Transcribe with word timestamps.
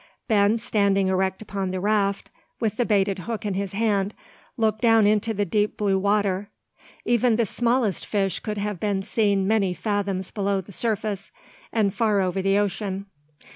Ben 0.27 0.57
standing 0.57 1.09
erect 1.09 1.43
upon 1.43 1.69
the 1.69 1.79
raft, 1.79 2.31
with 2.59 2.77
the 2.77 2.85
baited 2.87 3.19
hook 3.19 3.45
in 3.45 3.53
his 3.53 3.73
hand, 3.73 4.15
looked 4.57 4.81
down 4.81 5.05
into 5.05 5.31
the 5.31 5.45
deep 5.45 5.77
blue 5.77 5.99
water. 5.99 6.49
Even 7.05 7.35
the 7.35 7.45
smallest 7.45 8.03
fish 8.07 8.39
could 8.39 8.57
have 8.57 8.79
been 8.79 9.03
seen 9.03 9.47
many 9.47 9.75
fathoms 9.75 10.31
below 10.31 10.59
the 10.59 10.71
surface, 10.71 11.31
and 11.71 11.93
far 11.93 12.19
over 12.19 12.41
the 12.41 12.57
ocean. 12.57 13.05